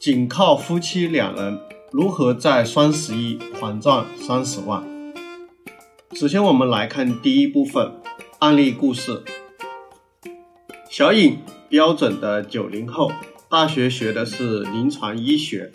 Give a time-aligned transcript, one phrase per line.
[0.00, 4.82] 仅靠夫妻两人如何在双十一狂赚三十万？
[6.14, 7.92] 首先，我们来看第一部分
[8.38, 9.22] 案例故事。
[10.88, 11.36] 小颖，
[11.68, 13.12] 标准的九零后，
[13.50, 15.70] 大学学的是临床医学，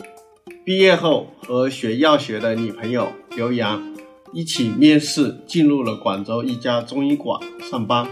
[0.64, 3.94] 毕业后和学药学的女朋友刘洋
[4.32, 7.40] 一起面试，进入了广州一家中医馆
[7.70, 8.08] 上班。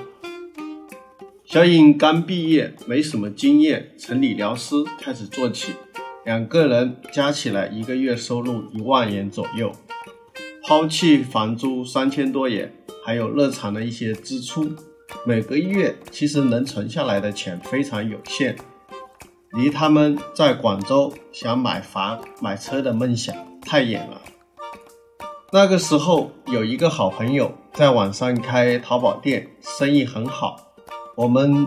[1.45, 5.73] 小颖刚毕业，没什么经验，从理疗师开始做起。
[6.24, 9.70] 两个人加起来一个月收入一万元左右，
[10.66, 12.72] 抛弃房租三千多元，
[13.04, 14.74] 还有日常的一些支出，
[15.26, 18.56] 每个月其实能存下来的钱非常有限，
[19.52, 24.22] 离他们在广州想买房买车的梦想太远了。
[25.52, 30.72] 那个时候有一个好朋友在网上开淘宝店，生意很好，
[31.16, 31.66] 我们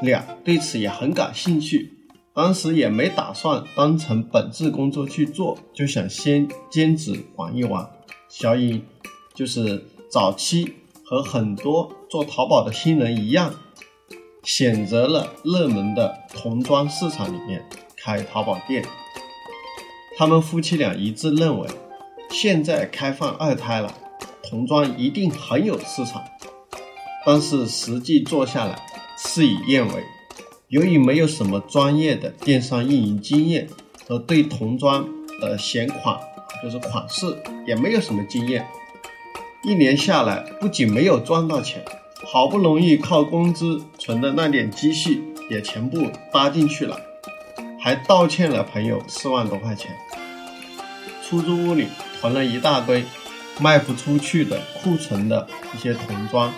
[0.00, 1.97] 俩对此也很感兴趣。
[2.38, 7.90] 当时也没打算当成本质工作去做，就想先兼职玩一玩。
[8.28, 8.80] 小颖
[9.34, 10.72] 就是早期
[11.02, 13.52] 和很多做淘宝的新人一样，
[14.44, 18.84] 选择了热门的童装市场里面开淘宝店。
[20.16, 21.66] 他们夫妻俩一致认为，
[22.30, 23.92] 现在开放二胎了，
[24.44, 26.22] 童装一定很有市场。
[27.26, 28.80] 但是实际做下来，
[29.16, 30.04] 事与愿违。
[30.68, 33.66] 由于没有什么专业的电商运营经验
[34.06, 35.08] 和对童装
[35.40, 36.20] 的选款，
[36.62, 37.24] 就是款式
[37.66, 38.66] 也没有什么经验，
[39.64, 41.82] 一年下来不仅没有赚到钱，
[42.22, 47.00] 好不容易靠工资存的那点积蓄也全部搭进去了，
[47.80, 49.90] 还倒欠了朋友四万多块钱。
[51.26, 51.86] 出租屋里
[52.20, 53.04] 囤了一大堆
[53.58, 56.52] 卖不出去的库存的一些童装。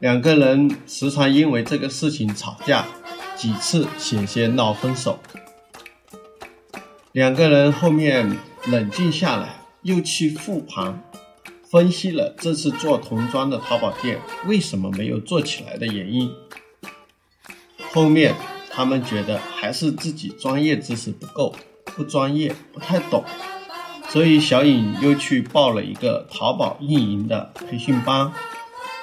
[0.00, 2.86] 两个人时常因为这个事情吵架，
[3.34, 5.18] 几次险些闹分手。
[7.10, 11.02] 两个人后面冷静下来，又去复盘，
[11.68, 16.32] 分析了这次做童装的淘宝店为什么没有做起来的原因。
[17.92, 18.36] 后面
[18.70, 23.24] 他们觉得还是自己专业知识不够，不专业，不太懂，
[24.08, 28.32] 所以小颖又去报了一个淘宝运营的培训班。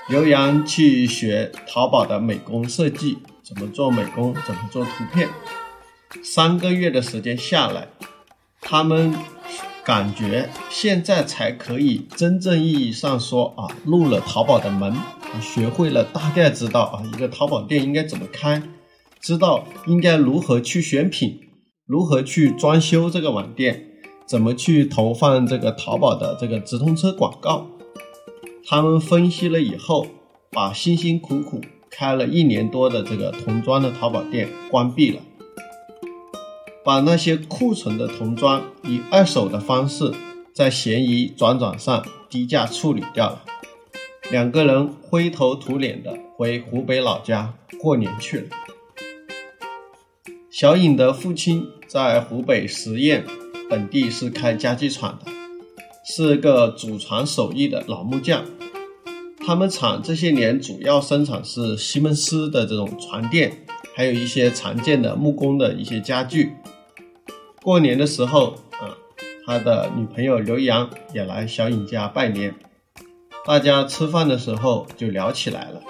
[0.07, 5.27] 刘洋去学淘宝的美工设计，怎么做美工，怎么做图片。
[6.23, 7.87] 三个月的时间下来，
[8.61, 9.15] 他们
[9.83, 14.95] 感觉现在才可以真正意义上说啊，入了淘宝的门，
[15.41, 18.61] 学会了大概知道啊，一个淘宝店应该怎么开，
[19.19, 21.39] 知道应该如何去选品，
[21.87, 23.87] 如何去装修这个网店，
[24.27, 27.71] 怎么去投放这个淘宝的这个直通车广告。
[28.67, 30.07] 他们分析了以后，
[30.49, 31.61] 把辛辛苦苦
[31.91, 35.21] 开了一年多的这个童装的淘宝店关闭了，
[36.83, 40.11] 把那些库存的童装以二手的方式
[40.51, 43.43] 在闲鱼转转上低价处理掉了。
[44.31, 48.47] 两个人灰头土脸的回湖北老家过年去了。
[50.49, 53.23] 小颖的父亲在湖北十堰
[53.69, 55.31] 本地是开家具厂的，
[56.07, 58.45] 是个祖传手艺的老木匠。
[59.43, 66.53] 他们厂这些年主要生产是西门斯的这种床垫，还有一些常见的木工的一些家具。
[67.63, 68.93] 过年的时候，啊，
[69.47, 72.53] 他的女朋友刘洋也来小颖家拜年。
[73.43, 75.81] 大家吃饭的时候就聊起来了，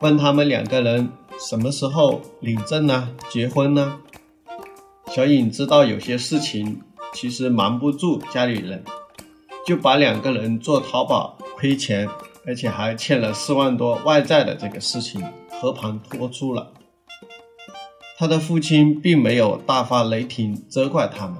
[0.00, 1.08] 问他们两个人
[1.38, 3.14] 什么时候领证呢？
[3.30, 4.00] 结婚呢？
[5.14, 6.80] 小颖知道有些事情
[7.14, 8.84] 其实瞒不住家里人，
[9.66, 12.08] 就把两个人做淘宝亏钱。
[12.44, 16.72] 而且还欠了四万多外债的这个事情和盘托出了，
[18.18, 21.36] 他的父亲并没有大发雷霆责怪他们。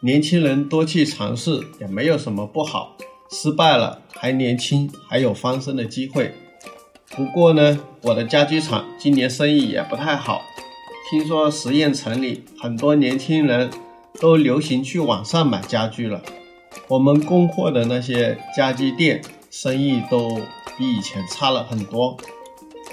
[0.00, 2.96] 年轻人多去尝试也没有什么不好，
[3.28, 6.32] 失败了还年轻，还有翻身的机会。
[7.08, 10.42] 不过呢，我的家具厂今年生意也不太好，
[11.10, 13.68] 听说实验城里很多年轻人
[14.20, 16.20] 都流行去网上买家具了。
[16.88, 20.40] 我们供货的那些家居店生意都
[20.76, 22.16] 比以前差了很多，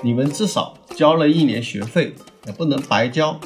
[0.01, 2.13] 你们至少交了一年学费，
[2.45, 3.39] 也不能白交，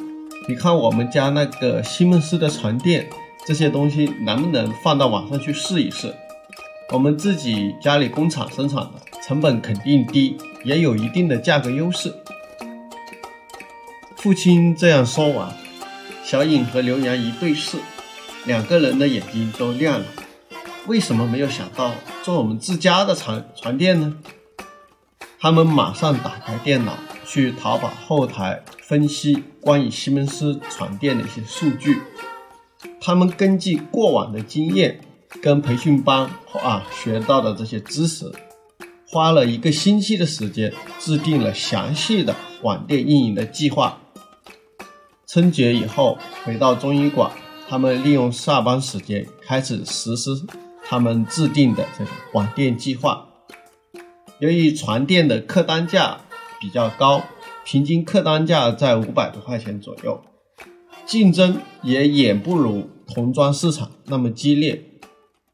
[0.48, 3.10] 你看我们家那个西门斯的床垫，
[3.46, 6.14] 这些东西能不能放到网上去试一试？
[6.92, 8.94] 我们自己家里工厂生产的，
[9.24, 10.36] 成本肯定低，
[10.66, 12.12] 也有一定的价格优势。
[14.16, 15.56] 父亲这样说完，
[16.30, 17.76] 小颖和刘洋一对视，
[18.46, 20.06] 两个人的眼睛都亮了。
[20.86, 21.92] 为什么没有想到
[22.22, 24.16] 做我们自家的床床垫呢？
[25.40, 26.94] 他们马上打开电脑，
[27.26, 32.00] 去淘宝后台分析关于西门斯床垫的一些数据。
[33.02, 35.02] 他们根据过往的经验
[35.42, 36.30] 跟培训班
[36.62, 38.32] 啊学到的这些知识，
[39.08, 44.00] 花了一个星期的时间，制定了详细的网店运营的计划。
[45.32, 47.32] 春节以后回到中医馆，
[47.68, 50.32] 他们利用下班时间开始实施
[50.84, 53.28] 他们制定的这个网店计划。
[54.40, 56.20] 由于床垫的客单价
[56.60, 57.22] 比较高，
[57.64, 60.20] 平均客单价在五百多块钱左右，
[61.06, 64.84] 竞争也远不如童装市场那么激烈，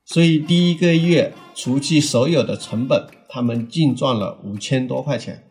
[0.05, 5.43] 所以第一个月除去所有的成本，他们净赚了五千多块钱。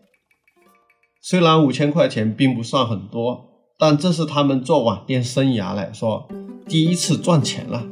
[1.20, 3.53] 虽然五千块钱并不算很多，
[3.86, 6.26] 但这是他们做网店生涯来说
[6.66, 7.84] 第一次赚钱了。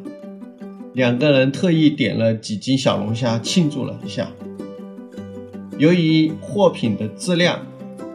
[0.95, 4.31] 两个人特意点了几斤小龙虾庆祝了一下。
[5.77, 7.59] 由于货品的质量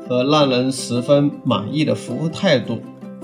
[0.09, 2.79] 和让人十分满意的服务态度，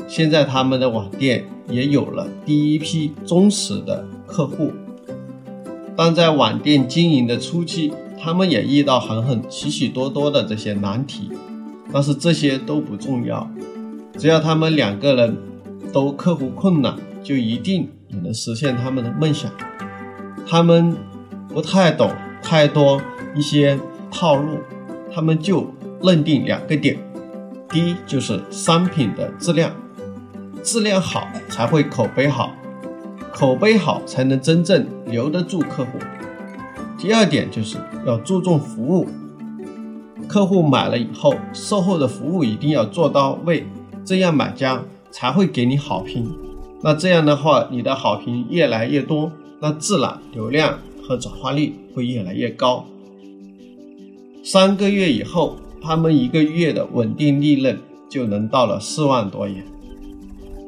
[0.08, 4.72] 现在他们的网店也有了第一批忠实的客户。
[5.98, 7.92] 但在网店经营的初期，
[8.22, 11.32] 他们也遇到很很许许多多的这些难题，
[11.92, 13.50] 但是这些都不重要，
[14.18, 15.38] 只要他们两个人
[15.92, 19.52] 都克服困难，就一定也能实现他们的梦想。
[20.48, 20.96] 他们
[21.50, 22.12] 不太懂
[22.42, 23.02] 太多
[23.36, 23.80] 一些。
[24.16, 24.60] 套路，
[25.12, 25.68] 他们就
[26.04, 26.96] 认定两个点：
[27.68, 29.74] 第一就是商品的质量，
[30.62, 32.54] 质量好才会口碑好，
[33.32, 35.98] 口碑好才能真正留得住客户；
[36.96, 39.08] 第二点就是要注重服务，
[40.28, 43.66] 客户买了以后，售后的服务一定要做到位，
[44.06, 46.34] 这样买家才会给你好评。
[46.82, 52.86] 那这样的话，你的好评越来越多，那自然流量和转化率会越来越高。
[54.44, 57.80] 三个月以后，他们一个月的稳定利润
[58.10, 59.64] 就能到了四万多元。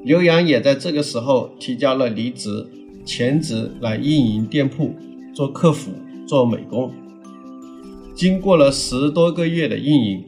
[0.06, 2.66] 刘洋也在这个时候提交了离职，
[3.06, 4.94] 全职来运营店铺，
[5.34, 5.92] 做客服，
[6.26, 6.94] 做美工。
[8.14, 10.24] 经过了十多个月的运营，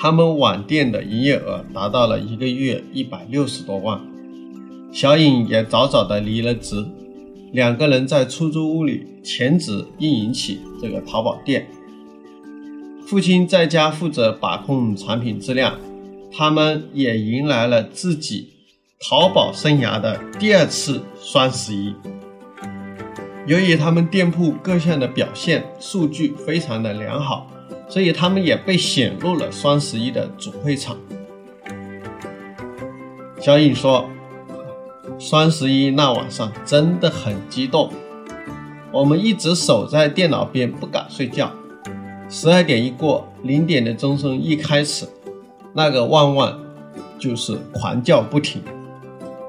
[0.00, 4.00] 他们网店的营业额达到了一个月一百六十多万。
[4.92, 6.84] 小颖也早早的离了职，
[7.52, 11.66] 两个人在出租屋里全职运营起这个淘宝店。
[13.06, 15.78] 父亲在家负责把控产品质量，
[16.32, 18.48] 他们也迎来了自己
[19.00, 21.94] 淘宝生涯的第二次双十一。
[23.46, 27.50] 由于他们店铺各项的表现数据非常的良好，
[27.92, 30.96] 所以他们也被选入了双十一的主会场。
[33.38, 34.08] 小颖说
[35.20, 37.92] ：“双十一那晚上真的很激动，
[38.90, 41.52] 我们一直守在电脑边不敢睡觉。”
[42.30, 45.06] 十二点一过，零点的钟声一开始，
[45.74, 46.58] 那个旺旺
[47.18, 48.62] 就是狂叫不停。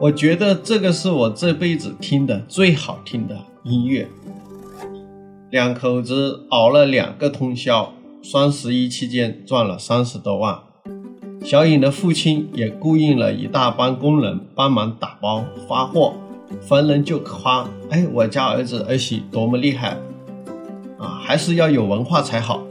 [0.01, 4.09] 我觉得这个是我这辈子听的最好听的音乐。
[5.49, 10.57] 两口子熬了两个通宵，双十一期间赚了三十多万。
[11.43, 16.13] 小颖的父亲也雇佣了一大帮工人帮忙打包发货，
[16.61, 19.97] 逢人就夸：“哎，我家儿子儿媳多么厉害
[20.97, 21.19] 啊！
[21.21, 22.63] 还是要有文化才好。”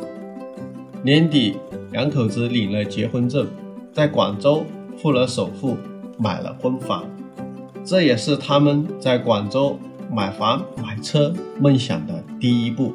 [1.04, 1.56] 年底，
[1.90, 3.46] 两口子领了结婚证，
[3.92, 4.64] 在广州
[4.96, 5.76] 付了首付，
[6.18, 7.04] 买了婚房。
[7.84, 9.78] 这也是他们在广州
[10.10, 12.94] 买房买车梦想的第一步。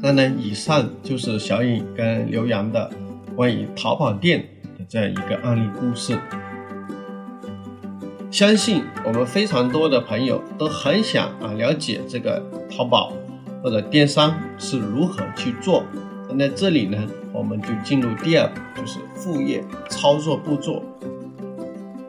[0.00, 2.88] 当然，以上就是小颖跟刘洋的
[3.34, 6.16] 关于淘宝店的这样一个案例故事。
[8.30, 13.12] 相信我们非常多的朋友都很想啊了解这个淘宝
[13.62, 15.82] 或者电商是如何去做。
[16.30, 20.82] 那在这里呢，我们就进入第二步，就是副业操作步骤。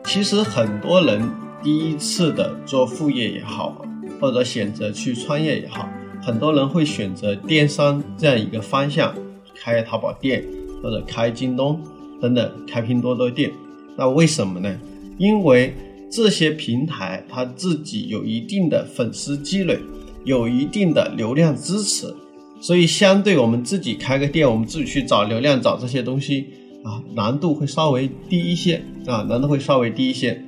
[0.04, 1.28] 其实很多人
[1.62, 3.84] 第一次的做副业也好，
[4.20, 5.88] 或者选择去创业也好，
[6.22, 9.14] 很多人会选择电商这样一个方向，
[9.54, 10.44] 开淘宝店
[10.82, 11.80] 或者开京东
[12.20, 13.50] 等等，开拼多多店。
[13.96, 14.78] 那为什么呢？
[15.18, 15.74] 因为
[16.10, 19.78] 这些平台它自己有一定的粉丝积累，
[20.24, 22.14] 有一定的流量支持。
[22.60, 26.46] 所以，相对我们自己开个店，我们自己去找流量、找这些东西，
[26.84, 30.42] 啊，难度会稍微低一些啊，难度会稍微低一些。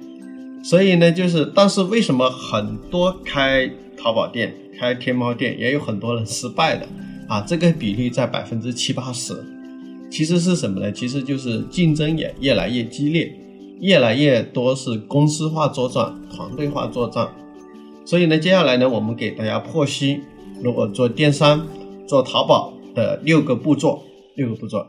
[0.62, 3.71] 所以呢，就是但是为什么很多开
[4.02, 6.87] 淘宝店、开天猫店也有很多人失败的
[7.28, 7.40] 啊？
[7.47, 9.32] 这个比例在百分之七八十。
[10.11, 10.90] 其实是什么呢？
[10.90, 13.32] 其实就是竞争也越来越激烈，
[13.80, 17.28] 越来越多是公司化作战、团队化作战。
[18.04, 20.21] 所以呢，接下来呢，我们给大家剖析，
[20.61, 21.64] 如果做电商、
[22.06, 24.02] 做淘宝的六个步骤，
[24.35, 24.85] 六个步骤。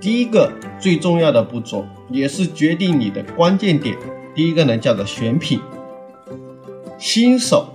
[0.00, 3.96] 第一个最重要的步骤，也是决定你的关键点。
[4.34, 5.58] 第一个呢，叫做选品。
[6.98, 7.73] 新手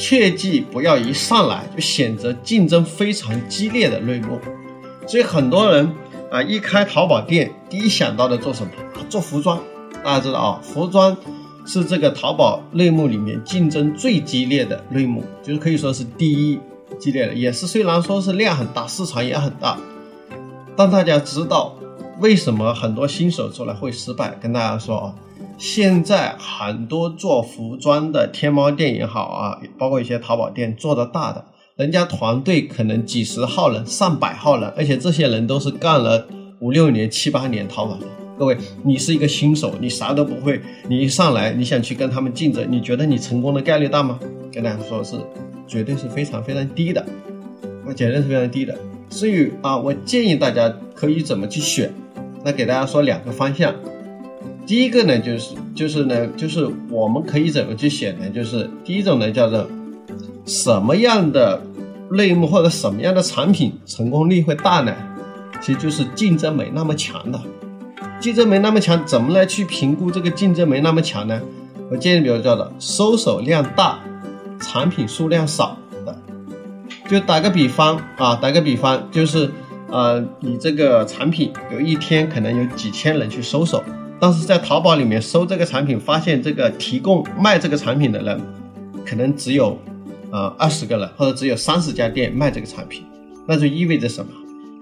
[0.00, 4.40] 切记不要一上来就选择竞争非常激烈的类目。
[5.06, 5.92] 所以很多人
[6.30, 8.72] 啊，一开淘宝店，第一想到的做什么？
[9.10, 9.60] 做服装。
[10.02, 11.14] 大家知道啊，服装
[11.66, 16.58] 是这个淘宝类目里面竞争最激烈的类目，就是可以说是第一
[16.98, 19.78] 激烈的，也是虽然说是量很大，市场也很大，
[20.74, 21.76] 但大家知道
[22.20, 24.30] 为什么很多新手做了会失败？
[24.40, 25.14] 跟大家说啊，
[25.58, 31.44] 现在很多做服装的天猫店也好啊，包括一些淘宝店做的大的。
[31.76, 36.26] 人家团队可能几十号人、上百号人，而且这些人都是干了
[36.60, 38.06] 五六年、七八年淘宝的。
[38.38, 44.18] 各位，你是一个新手，你啥都不会，你一上来你想去跟他们竞争，你觉得你成功的概率大吗？
[44.52, 45.16] 跟大家说是
[45.66, 47.04] 绝对是非常非常低的，
[47.86, 48.74] 那绝对是非常低的。
[49.10, 51.92] 所以啊，我建议大家可以怎么去选？
[52.44, 53.74] 那给大家说两个方向。
[54.70, 58.30] 第一个呢，就是就是呢，就是我们可以怎么去选呢？
[58.30, 59.66] 就是第一种呢，叫做
[60.46, 61.60] 什么样的？
[62.12, 64.94] 类目或者什么样的产品成功率会大呢？
[65.60, 67.40] 其实就是竞争没那么强的，
[68.20, 71.40] 竞争没那么强，怎么来去评估这个竞争没那么强呢？
[71.90, 73.98] 我建议比如叫做搜索量大，
[74.60, 76.16] 产品数量少的。
[77.08, 79.50] 就打个比方啊，打个比方就是
[79.90, 83.82] 呃，你这个产品有一天可能有几千人去搜索，
[84.20, 88.40] 但是在淘宝里面搜这个产品，发现这个提供卖这个产品的人
[89.04, 89.76] 可能只有。
[90.32, 93.02] 啊，二十个人或者只有三十家店卖这个产品，
[93.48, 94.30] 那就意味着什么？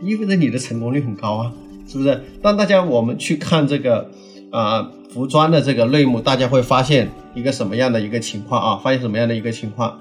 [0.03, 1.51] 意味着你的成功率很高啊，
[1.87, 2.23] 是不是？
[2.43, 4.11] 当大家我们去看这个
[4.51, 8.77] 啊服装的这个类目，大家会发现一个什么样的一个情况啊？
[8.85, 9.99] 发现什么样的一个情况？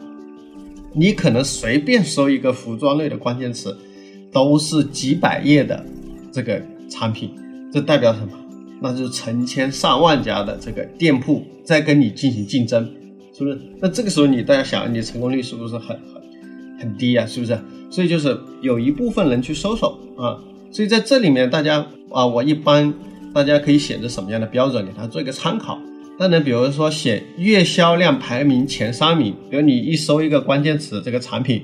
[0.91, 3.73] 你可能随便搜一个服装类的关键词，
[4.33, 5.81] 都是几百页的
[6.29, 7.33] 这个产品，
[7.71, 8.31] 这代表什么？
[8.81, 12.89] 那就是成千上万家的这个店铺在跟你进行竞争。
[13.37, 13.59] 是不是？
[13.79, 16.21] 那这个时候你大家想，你成功率是不是很很
[16.79, 17.23] 很低啊？
[17.27, 17.55] 是不是？
[17.91, 20.41] 所以就是有一部分人去搜索啊，
[20.71, 22.91] 所以在这里面大家啊，我一般
[23.35, 25.79] 大家可以选择什么样的标准给他做一个参考。
[26.17, 31.63] 那呢，比如说选月销量排名前三名，比如你一搜一个关键词这个产品，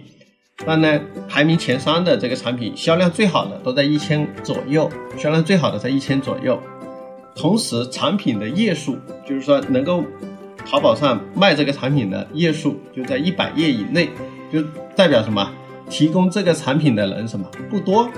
[0.68, 6.62] 那呢排名前三的这个产品销量最好的都在一千左右，销量最好的在一千左右，
[7.36, 8.98] 同时产品的页数
[9.28, 10.04] 就是说能够。
[10.66, 14.10] 淘宝上卖这个产品的页数就在一百页以内，
[14.50, 14.64] 就
[14.96, 15.52] 代表什么？
[15.90, 18.10] 提供这个产品的人什么不多，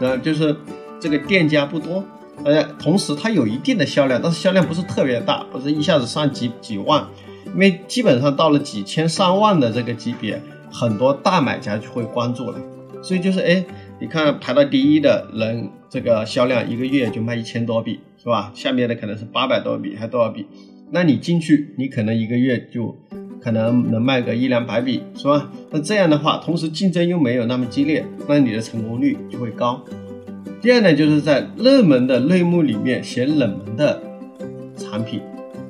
[0.00, 0.54] 呃，就是
[0.98, 2.04] 这个店家不多，
[2.42, 7.06] 呃，同时它有一定的销量，但是销量不是特别大，不是一下子上几几万，
[7.54, 12.58] 因为基本上到了几千上万的这个级别，很多大买家就会关注了，
[13.00, 13.64] 所以就是哎，
[14.00, 18.50] 你看排到第一的人，这个销量一个月就卖一千多笔，是吧？
[18.54, 20.46] 下面的可能是八百多笔，还多少笔？
[20.90, 22.96] 那你进去，你可能一个月就
[23.38, 25.52] 可能能卖个一两百笔，是吧？
[25.70, 29.84] 那这样的话，同时竞争又没有那么激烈，那你的成功率就会高。
[30.62, 34.02] 第二呢，就是在热门的类目里面选冷门的
[34.78, 35.20] 产品。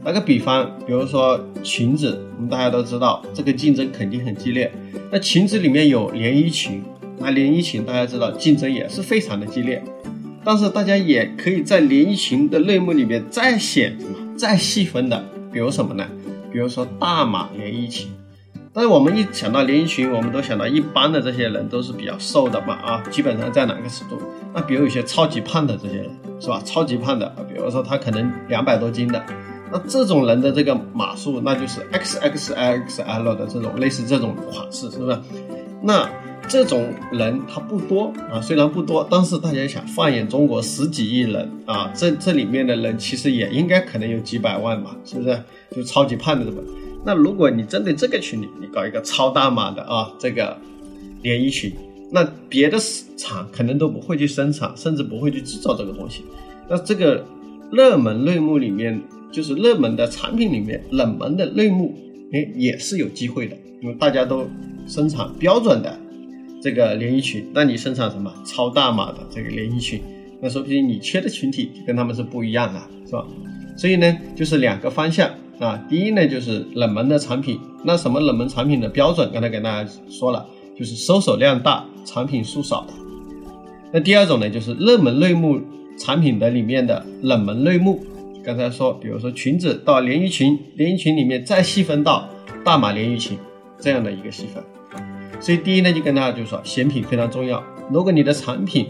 [0.04, 4.70] 打个比方，比如说裙子，我们大家都知道，这个竞争肯定很激烈。
[5.10, 6.80] 那裙子里面有连衣裙，
[7.18, 9.82] 那连衣裙大家知道竞争也是非常的激烈。
[10.44, 14.36] 但是大家也可以在连衣裙的类目里面再选什么？
[14.36, 16.04] 再细分的，比如什么呢？
[16.52, 18.10] 比如说大码连衣裙。
[18.72, 24.20] 但是我们一想到连衣裙，我们都想到一般的这些人都是比较瘦的嘛，啊，基本上在哪个尺度？
[24.54, 26.60] 那比如有些超级胖的这些人，是吧？
[26.64, 29.22] 超级胖的，比如说他可能两百多斤的，
[29.70, 35.18] 那这种人的这个码数，那就是 XXXL 的这种类似这种款式，是不是？
[35.82, 36.08] 那。
[36.48, 45.42] 这种人他不多啊，虽然不多，但是大家想放眼中国十几亿人啊，这这里面的人其实也应该可能有几百万嘛，是不是？
[45.74, 46.62] 就超级胖的这么。
[47.04, 50.56] 那如果你针对这个群体，你搞一个超大码的啊，这个
[51.22, 51.72] 连衣裙，
[52.10, 52.78] 那别的
[53.16, 56.22] 厂可能都不会去生产，甚至不会去制造这个东西。
[56.68, 57.24] 那这个
[57.70, 59.00] 热门类目里面，
[59.32, 61.96] 就是热门的产品里面，冷门的类目，
[62.32, 64.46] 哎，也是有机会的，因为大家都
[64.86, 65.98] 生产标准的。
[66.62, 70.00] 这个连衣裙，那你生产什么超大码的这个连衣裙，
[70.40, 73.26] 那说不定你缺的群体跟他们是不一样的，是吧？
[73.76, 75.28] 所以呢，就是两个方向
[75.58, 75.76] 啊。
[75.88, 77.58] 第一呢，就是冷门的产品。
[77.82, 79.28] 那什么冷门产品的标准？
[79.32, 80.46] 刚才跟大家说了，
[80.78, 82.86] 就是搜索量大，产品数少。
[83.92, 85.60] 那第二种呢，就是热门类目
[85.98, 87.98] 产品的里面的冷门类目。
[88.44, 92.28] 刚才说，比如说裙子到连衣裙，连衣裙里面再细分到
[92.64, 93.36] 大码连衣裙
[93.80, 94.62] 这样的一个细分。
[95.42, 97.60] 所以第一呢，就跟大家就说，选品非常重要。
[97.90, 98.88] 如果你的产品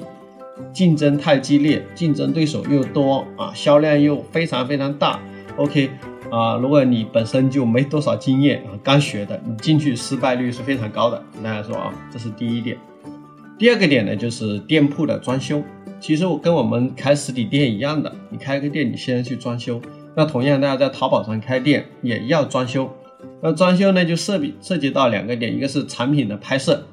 [0.70, 5.18] 竞争太激烈，竞争对手又多啊，销量又非常非常大
[5.56, 5.90] ，OK
[6.30, 11.24] 啊，如果你本身就没多少经验啊，刚学的，你进去失败率是非常高的。
[11.32, 12.76] 跟大家说啊，这是第一点。
[13.58, 15.62] 第二个点呢，就是店铺的装修。
[16.00, 19.80] 其实我跟我们开实体店一样的，你开个店，你先去装修。
[20.14, 22.94] 那同样，大家在淘宝上开店也要装修。
[23.42, 26.86] 那装修呢，就涉比涉及到两个点，一个是产品的拍摄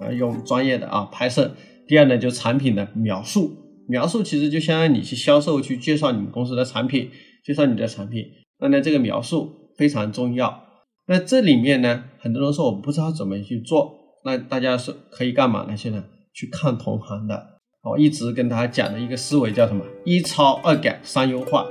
[0.00, 1.50] 啊，用专业的啊拍摄；
[1.86, 3.56] 第二呢，就产品的描述。
[3.88, 7.10] 描述其实就相当于你去销售去介绍你们公司的产品，
[7.44, 8.24] 介绍你的产品。
[8.60, 10.64] 那呢，这个描述非常重要。
[11.06, 13.92] 那这里面呢，很多人说我不知道怎么去做，
[14.24, 15.76] 那大家是可以干嘛呢？
[15.76, 17.44] 现在去看同行的。
[17.82, 19.84] 我一直跟大家讲的一个思维叫什么？
[20.04, 21.66] 一抄、二改、三优化，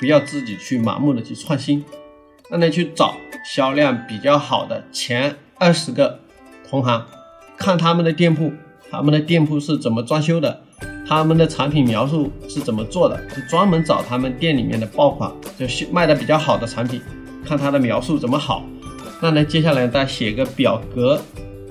[0.00, 1.84] 不要自己去盲目的去创新。
[2.52, 6.20] 让他，去找销量比较好的前二十个
[6.68, 7.02] 同行，
[7.56, 8.52] 看他们的店铺，
[8.90, 10.60] 他们的店铺是怎么装修的，
[11.08, 17.00] 他们的产品描述是怎么做的，就专门找他们店里面的爆款，就卖的比较好的产品，
[17.42, 18.62] 看他的描述怎么好。
[19.18, 21.18] 那呢，接下来再写个表格，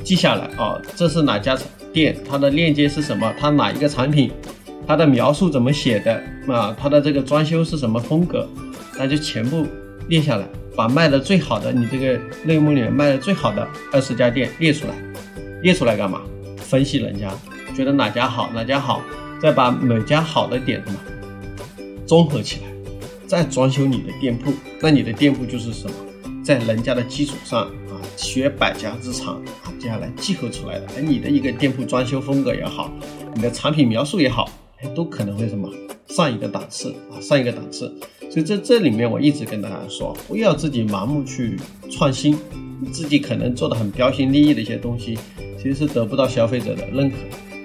[0.03, 1.55] 记下来啊，这是哪家
[1.93, 3.31] 店它的链接是什么？
[3.39, 4.31] 它哪一个产品？
[4.87, 6.23] 它的描述怎么写的？
[6.47, 8.49] 啊，它的这个装修是什么风格？
[8.97, 9.67] 那就全部
[10.07, 14.29] 列下来，把卖的最好的，你这个类目里面卖的最好的二十家。
[14.29, 14.93] 店列出来，
[15.61, 16.21] 列出来干嘛？
[16.57, 17.31] 分析人家，
[17.75, 18.27] 觉得哪家。
[18.27, 18.79] 好，哪家。
[18.79, 19.01] 好，
[19.41, 20.21] 再把每家。
[20.21, 20.99] 好的点什么
[22.05, 22.67] 综合起来，
[23.27, 24.53] 再装修你的店铺。
[24.79, 25.93] 那你的店铺就是什么？
[26.43, 26.93] 在人家。
[26.93, 28.91] 的基础上啊，学百家。
[29.01, 32.91] 之长啊，接下来集合出来的，而你的一个店铺装修风格也好，
[33.33, 34.49] 你的产品描述也好，
[34.81, 35.69] 哎，都可能会什么
[36.09, 37.93] 上一个档次啊，上一个档次。
[38.31, 42.33] 所以在这里面，我一直跟大家说，不要自己盲目去创新，
[42.79, 45.19] 你自己可能做的很标新立异的一些东西，
[45.57, 47.17] 其实是得不到消费者的认可。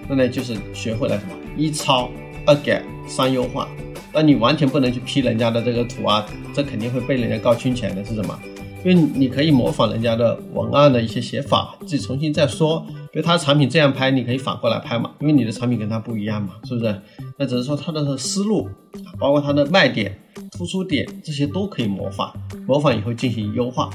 [0.09, 2.11] 那呢，就是学会了什么一抄、
[2.45, 3.69] 二改、三优化。
[4.13, 8.37] 那你完全不能去批人家的这个图啊，这肯定会被人家告侵权的，是什么？
[8.85, 12.85] 因为你可以模仿人家的文案的一些写法，自己重新再说。
[13.13, 17.01] 比如他产品这样拍，你可以反过来拍嘛，因为你的产品跟他不一样嘛，是不是？
[17.39, 18.69] 那只是说他的思路，
[19.17, 20.17] 包括他的卖点、
[20.57, 22.33] 突出点这些都可以模仿，
[22.67, 23.91] 模仿以后进行优化。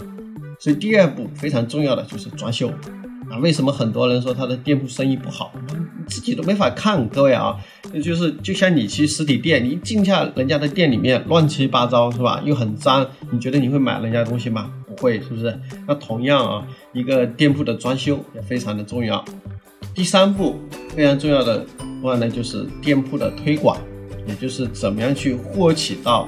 [0.60, 2.72] 所以第二步非常重要的就是装修。
[3.30, 5.54] 啊，为什么很多人说他的店铺生意不好？
[6.06, 7.56] 自己都没法看，各位啊，
[8.04, 12.42] 就是就像你去实体店，你一进下人家的店里面乱七八糟是吧？
[12.46, 14.70] 又很脏，你觉得你会买人家东西吗？
[14.86, 15.58] 不会，是不是？
[15.88, 19.24] 那同样啊，一个店铺的装修也非常的重要。
[19.96, 21.66] 第三步非常重要的
[22.04, 23.78] 话呢，就是店铺的推广，
[24.28, 26.28] 也就是怎么样去获取到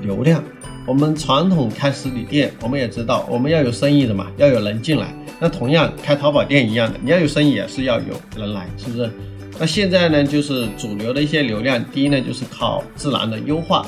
[0.00, 0.42] 流量。
[0.86, 5.14] 我们传统开实体店，我们也知道我们要有生意的嘛，要有人进来。
[5.40, 9.10] 那同样开淘宝店一样的，你要有生意也是要有人来，是不是？
[9.58, 13.86] 那现在呢，就是主流的一些流量，第一呢就是靠自然的优化，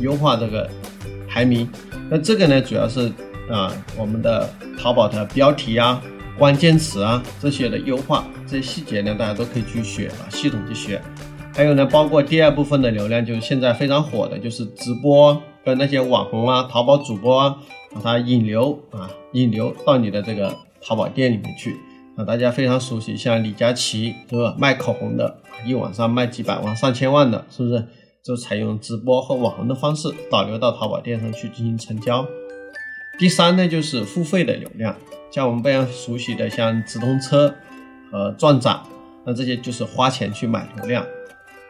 [0.00, 0.68] 优化这个
[1.28, 1.68] 排名。
[2.08, 3.12] 那这个呢，主要是
[3.50, 4.48] 啊我们的
[4.78, 6.02] 淘宝的标题啊、
[6.38, 11.00] 关键词啊这些的优化，这些细节呢大家都可以去学啊，系统去学。
[11.54, 17.56] 还有呢，包括第二部分的流量，就是现在非常火的，就是直播跟那些网红啊、淘宝主播啊，
[17.94, 20.56] 把它引流啊，引流到你的这个。
[20.82, 21.76] 淘宝店里面去
[22.16, 24.56] 啊，大家非常熟悉，像李佳琦是吧？
[24.58, 25.36] 卖口红的，
[25.66, 27.84] 一晚上卖几百万、上千万的，是不是？
[28.24, 32.26] 就采用直播和网红的方式导流到淘宝店上去进行成交。
[33.18, 34.96] 第三呢，就是付费的流量，
[35.30, 37.54] 像我们非常熟悉的，像直通车
[38.10, 38.80] 和转展，
[39.26, 41.04] 那这些就是花钱去买流量。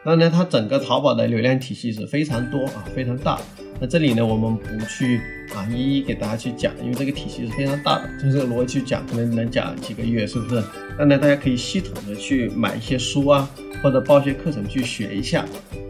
[0.03, 3.39] 那呢，它整个淘宝的流量体系是非常多啊，非常大。
[3.79, 5.21] 那这里呢，我们不去
[5.53, 10.63] 啊一一给大家去讲，因为这个体系是非常大的，就这个逻辑去讲，可能能讲几个月，是不是？
[10.97, 13.47] 那呢，大家可以系统的去买一些书啊，
[13.83, 15.45] 或者报一些课程去学一下。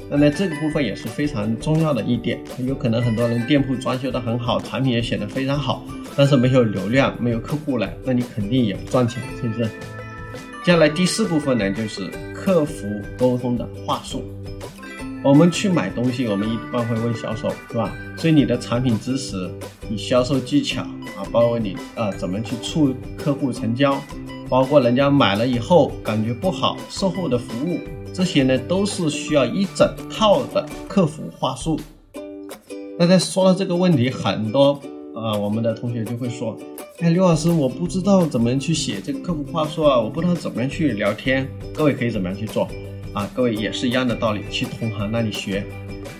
[0.09, 2.37] 那呢，这个部分也是非常重要的一点。
[2.65, 5.85] 有可能很多人店铺装修的很好，产品也显得非常好，
[6.17, 9.69] 但是没有流量，没有客户来，那你肯定也不赚钱，是不是？
[10.63, 12.09] 接下来第四部分呢，就是
[12.43, 12.87] 客服
[13.19, 14.23] 沟通的话术。
[15.23, 17.93] 我们去买东西，我们一般会问销售，是吧？
[18.17, 19.47] 所以你的产品知识、
[19.87, 24.01] 你销售技巧啊，包括你啊怎么去促客户成交，
[24.49, 27.77] 包括人家买了以后感觉不好，售后的服务，
[28.11, 31.79] 这些呢都是需要一整套的客服话术。
[32.97, 34.81] 那在说到这个问题，很多
[35.15, 36.57] 啊我们的同学就会说，
[37.01, 41.49] 哎，刘老师，我不知道怎么样去写这个客服话术啊，我不知道怎么样去聊天。
[41.73, 42.69] 各位可以怎么样去做
[43.11, 43.27] 啊？
[43.33, 45.65] 各位也是一样的道理，去同行那里学。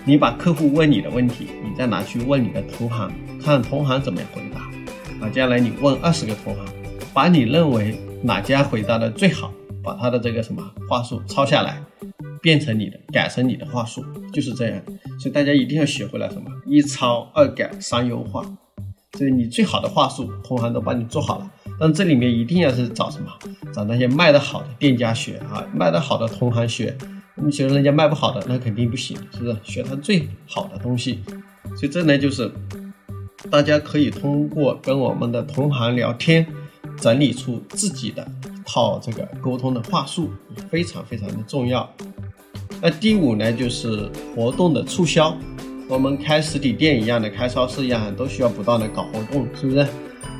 [0.04, 4.58] 你把客户问你的问题，你再拿去问你的同行，看同行怎么样回答。
[5.24, 6.64] 啊，接下来你问二十个同行，
[7.14, 9.52] 把你认为哪家回答的最好，
[9.84, 11.80] 把他的这个什么话术抄下来，
[12.40, 14.82] 变成你的，改成你的话术，就是这样。
[15.20, 18.44] 所以大家一定要学会了什么一抄二改三优化。
[19.22, 21.48] 所以你最好的话术，同行都帮你做好了。
[21.78, 23.30] 但这里面一定要是找什么？
[23.72, 26.98] 找那些卖得好的店家学啊，卖得好的同行学。
[27.36, 29.56] 你学人家卖不好的，那肯定不行，是不是？
[29.62, 31.20] 学他最好的东西，
[31.76, 32.50] 所以这呢就是
[33.48, 36.44] 大家可以通过跟我们的同行聊天，
[36.96, 40.30] 整理出自己的一套这个沟通的话术，
[40.68, 41.88] 非常非常的重要。
[42.80, 45.32] 那第五呢就是活动的促销，
[45.92, 49.86] 我们开实体店一样的，开超市一样，都需要不断的搞活动，是不是？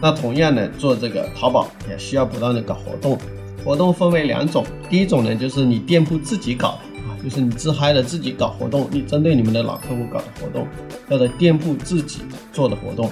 [0.01, 3.19] 那同样呢，做这个淘宝也需要不断的搞活动。
[3.63, 6.69] 活动分为两种，第一种呢就是你店铺自己搞
[7.07, 10.67] 啊，就是你自嗨的自己搞活动，你针对你们的老客户搞的活动，
[11.11, 13.11] 叫做店铺自己做的活动。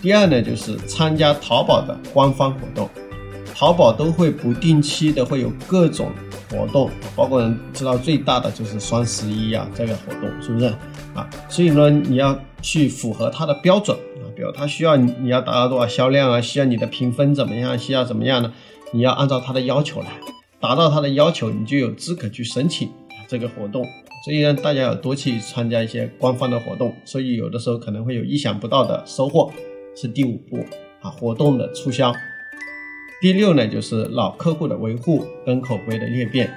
[0.00, 2.88] 第二呢就是参加淘宝的官方活动，
[3.56, 6.12] 淘宝都会不定期的会有各种
[6.48, 10.72] 活动，包括知道最大的就是双十一啊这个活动是不是？
[11.48, 18.52] 所以呢你要去符合它的标准啊，比如它需要你要达到多少销量啊，需要你的评分怎么样，需要怎么样呢？
[18.92, 20.08] 你要按照他的要求来，
[20.60, 22.88] 达到他的要求，你就有资格去申请
[23.28, 23.84] 这个活动。
[24.24, 29.52] 所以呢，大家要多去参加一些官方的活动，所以有的时候可能会有意想不到的收获。
[29.94, 30.64] 是第五步
[31.00, 32.12] 啊，活动的促销。
[33.20, 36.52] 第六呢，就是老客户的维护跟口碑的裂变。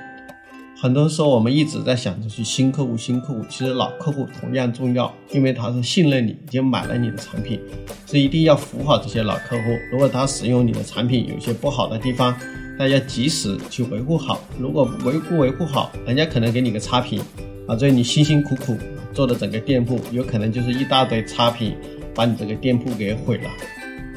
[0.82, 7.60] 很多时候，我们一直在想着去新客户，新客户，其实老客户同样重要，因为他是信任你，已经买了你的产品，
[8.06, 9.64] 所以一定要服务好这些老客户。
[9.92, 12.34] 如果他使用你的产品有些不好的地方，
[12.78, 14.42] 大家及时去维护好。
[14.58, 17.22] 如果维护维护好，人家可能给你个差评，
[17.68, 18.78] 啊，所以你辛辛苦苦
[19.14, 21.76] 做的整个店铺，有可能就是一大堆差评，
[22.16, 23.50] 把你这个店铺给毁了。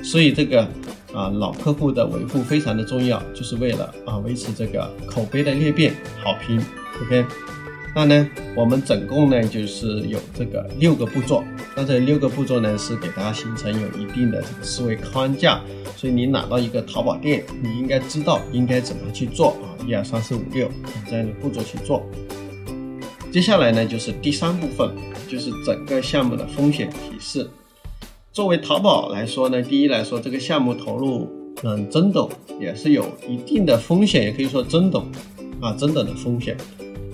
[0.05, 0.69] 所以这个。
[1.15, 6.63] 啊，老客户的维护非常的重要，就是为了啊维持这个口碑的裂变好评。
[7.03, 7.25] OK，
[7.95, 11.45] 那呢，我们总共呢就是有这个六个步骤，
[11.77, 15.61] 那这六个步骤呢是给大家形成有一定的这个思维框架，
[15.97, 20.71] 所以你拿到一个淘宝店，你应该知道应该怎么去做啊，一二三四五六
[21.09, 22.03] 这样的步骤去做。
[23.31, 24.91] 接下来呢就是第三部分，
[25.29, 27.49] 就是整个项目的风险提示。
[28.33, 31.29] 作为淘宝来说呢，第一来说，这个项目投入
[31.65, 32.27] 嗯真等
[32.59, 35.07] 也是有一定的风险，也可以说真等
[35.61, 36.57] 啊真的的风险。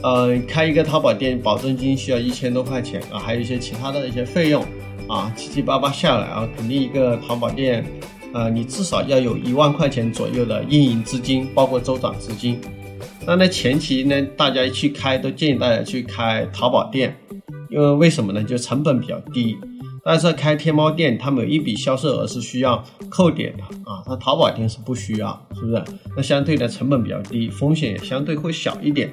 [0.01, 4.65] 呃，开一个淘宝店，保证金需要一千多块钱啊，还有一些其他的一些费用
[5.09, 7.85] 啊，七七八八下来啊，肯定一个淘宝店，
[8.33, 12.61] 呃，你至少要有一万块钱左右的运营资金，包括周转资金。
[13.27, 17.17] 那那前期呢，大家去开都建议大家去开淘宝店，
[17.71, 18.45] 因为为什么呢？
[18.45, 19.57] 就成本比较低。
[20.09, 25.85] 但是开天猫店，它每一笔销售额是需要扣点的啊，它淘宝店是不需要，是不是？
[26.17, 29.13] 那相对的成本比较低，风险也相对会小一点。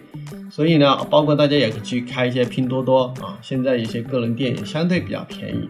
[0.50, 5.68] 所以呢，包括大家也可以去开一些拼多多啊，现在一些个人店也相对比较便宜。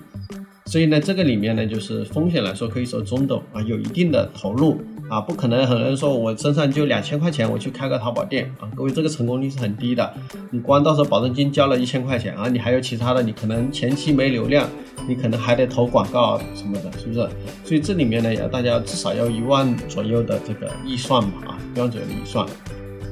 [0.68, 4.80] 所以呢，这个里面呢，就是风险来说可以说中等啊，有一定的投入。
[5.08, 10.14] 啊，不可能，很多人说我身上就两千块钱，我去开个淘宝店啊，各位这个成功率是很低的。
[10.50, 14.68] 你光到时候保证金交了一千块钱啊，你还有其他的，你可能前期没流量，
[15.08, 17.20] 你可能还得投广告什么的，是不是？
[17.64, 22.46] 所以这里面呢，要大家至少要一万左右的这个预算嘛，啊，一万左右的预算。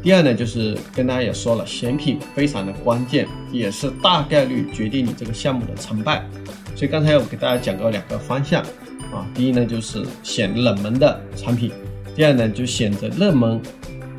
[0.02, 6.28] 第二呢，就是跟大家也说了，选品非常的关键，也是大概率决定你这个项目的成败。
[6.76, 8.64] 所以刚才我给大家讲过两个方向。
[9.14, 11.72] 啊，第一呢就是选冷门的产品，
[12.16, 13.62] 第二呢就选择热门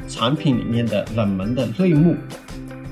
[0.08, 2.14] 产品里面的冷门的类目，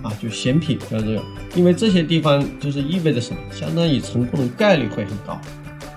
[0.03, 1.23] 啊，就选品叫这个，
[1.55, 5.35] 因为这些地方就是意味着什么，相当于成功的概率会很高，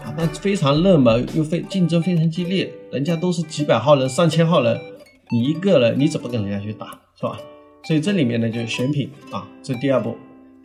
[0.04, 4.80] 啊，那非常热门又非竞争非常激烈，人家都是几百号人、上千号人，
[5.32, 6.88] 你一个人你怎么跟人家去打，
[7.20, 7.40] 是吧？
[7.84, 10.16] 所以这里面呢就是选品啊，这第二步。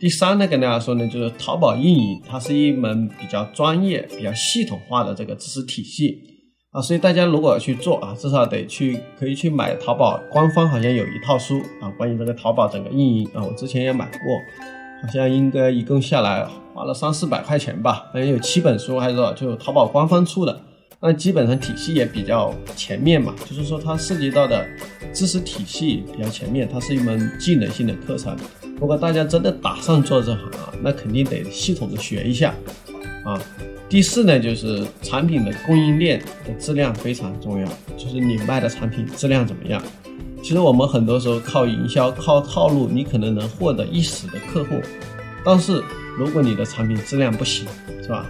[0.01, 6.17] 第三呢，跟大家说呢，就是淘宝运营，它是一门比较专业、比较系统化的这个知识体系
[6.71, 14.19] 啊，所以大家如果要去做啊，至少得去可以去买淘宝官方好像有一套书啊，关于这个淘宝整个运营啊，我之前也买过，
[15.03, 20.63] 好像应该一共下来花了三四百块钱吧，好像有七本书还是多少，就淘宝官方出的
[20.99, 24.67] 那基本上体系也比较全面嘛，就是说它涉及到的
[25.13, 28.35] 知识体系比较全面，它是一门技能性的课程。
[28.81, 32.55] 如果大家真的打算做这行啊，那肯定得系统的学一下
[33.23, 33.39] 啊。
[33.87, 39.79] 第四呢，就是产品的供应链的质量非常重要，就是你卖的产品质量怎么样。
[40.41, 44.81] 其实我们很多时候靠营销、靠套路，你可能能获得一时的客户，
[45.45, 45.83] 但是
[46.17, 47.67] 如果你的产品质量不行，
[48.01, 48.25] 是吧？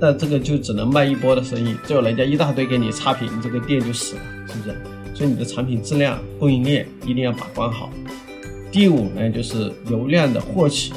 [0.00, 4.74] 那这个就只能卖一波的生意，最后人家一大堆给你差评，你这个店就死了，是不是？
[5.14, 7.92] 所以你的产品质量、供应链一定要把关好。
[8.72, 10.94] 第五呢，就是流量的获取，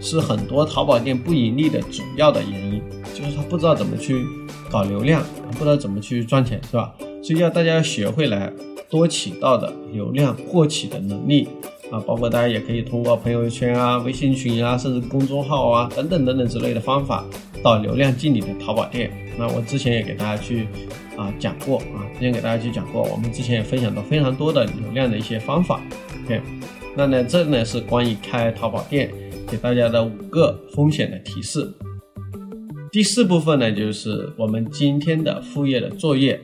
[0.00, 2.80] 是很多淘宝店不盈利的主要的原因，
[3.12, 4.24] 就是他不知道怎么去
[4.70, 6.94] 搞流量，不知道怎么去赚钱，是吧？
[7.24, 8.52] 所以要大家要学会来
[8.88, 11.48] 多渠道的流量获取的能力
[11.90, 17.24] 啊，包括大家也可以通过朋友圈啊、微信群啊，甚至公众号啊等等等等之类的方法
[17.60, 19.10] 导流量进你的淘宝店。
[19.36, 20.68] 那我之前也给大家去
[21.16, 25.80] 啊讲过啊，之前给大家去讲过，我们之前也分享到非常多的流量的一些方法。
[26.24, 26.40] OK。
[26.98, 29.12] 那呢，这呢是关于开淘宝店
[29.46, 31.70] 给大家的五个风险的提示。
[32.90, 36.40] 第四部分呢，就是我们今天的副业的作业，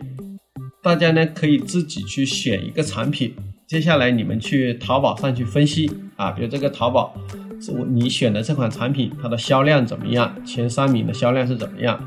[0.83, 3.35] 大家呢可以自己去选一个产品，
[3.67, 7.15] 接下来你们去淘宝上去分析啊，比如这个淘宝，
[7.89, 11.99] 你选的这款产品它的销量怎么样，前三名的销量是怎么样，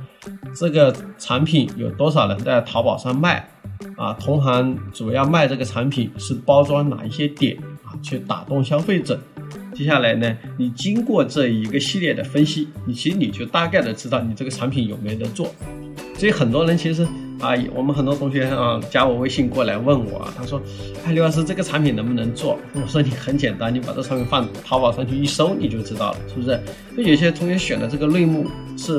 [0.55, 3.49] 这个产品有多少人在淘宝上卖
[3.97, 7.57] 啊，同行主要卖这个产品是包装哪一些点。
[8.01, 9.19] 去打动消费者。
[9.73, 15.53] 接下来呢，你经过这一个系列的分析，你其实你就大概的知道你这个产品有没有得做。
[16.17, 17.03] 所以很多人其实
[17.41, 20.61] 啊，我们很多同学啊加我微信过来问我，他说
[21.03, 26.57] ：“哎，刘老师，这个产品能不能做？”我说：“你很简单，你把这产品放淘宝上去一搜，你就知道了，是不是？”
[26.95, 28.97] 就有些同学选的这个类目是，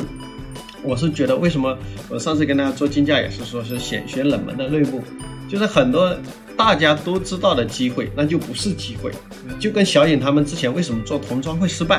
[0.82, 1.74] 我是觉得为什么
[2.10, 5.02] 我上次跟大家做竞价也是说是选选冷门的类目，
[5.48, 6.14] 就是很多。
[6.56, 9.12] 大家都知道的机会，那就不是机会。
[9.60, 11.98] 就跟小颖他们之前为什么做童装会失败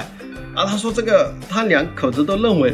[0.55, 0.65] 啊？
[0.65, 2.73] 他说这个他两口子都认为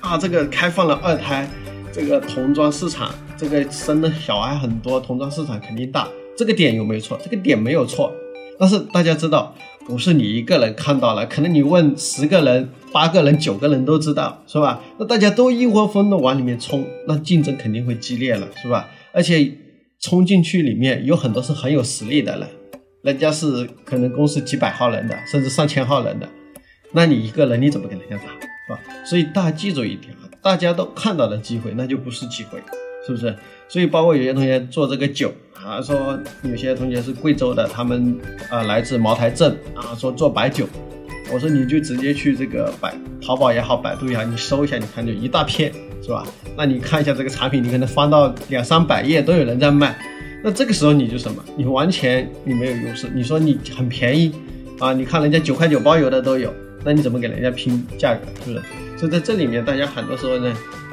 [0.00, 1.48] 啊，这个开放了二胎，
[1.92, 6.08] 这个童装市场，这个生的小孩很多，童装市场肯定大。
[6.36, 7.18] 这个点有没有错？
[7.22, 8.12] 这个点没有错。
[8.58, 9.54] 但是大家知道，
[9.86, 14.80] 不是你一个人看到了，可能你问十个人、八个人、九个人都知道，是吧？
[14.98, 18.88] 那大家都一窝蜂的往里面冲，那竞争肯定会激烈了，是吧？
[19.12, 19.52] 而且。
[20.00, 22.48] 冲进去里面有很多是很有实力的人，
[23.02, 26.28] 人家是可能公司几百号人的，甚至上千号人的，
[26.92, 28.80] 那你一个人你怎么跟人家打，是吧？
[29.04, 32.60] 所以大家记住一点啊，大家都看到的机会那就不是机会，
[33.04, 33.34] 是不是？
[33.68, 38.16] 所以包括有些同学做这个酒啊，说有些同学是贵州的，他们
[38.50, 40.66] 啊来自茅台镇啊，说做白酒，
[41.32, 45.72] 我说你就直接去这个百淘宝也好，百度也好，你搜一下，你看就一大片。
[46.02, 46.26] 是吧？
[46.56, 49.98] 那你看一下这个产品，你可能翻到两三百页都有人在卖，
[50.42, 51.44] 那这个时候你就什么？
[51.56, 53.08] 你完全你没有优势。
[53.14, 54.32] 你说你很便宜
[54.78, 54.92] 啊？
[54.92, 56.52] 你看人家九块九包邮的都有，
[56.84, 58.20] 那你怎么给人家拼价格？
[58.44, 58.64] 是不是？
[58.96, 60.52] 所以在这里面，大家很多时候呢，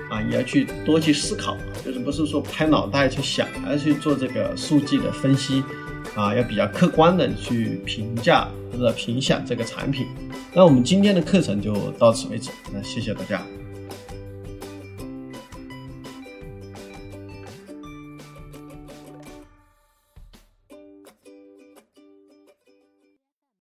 [0.09, 5.63] 啊，也要去多去思考，就是不是说拍脑袋去想，而是去做这个数据的分析，
[6.15, 10.05] 啊，要比较客观的去评价或者评享这个产品。
[10.53, 13.41] 那我们今天的课程就到此为止，那谢谢大家。